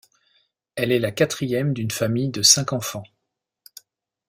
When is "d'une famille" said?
1.75-2.29